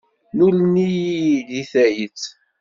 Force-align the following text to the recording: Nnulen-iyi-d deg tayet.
Nnulen-iyi-d 0.31 1.49
deg 1.51 1.67
tayet. 1.71 2.21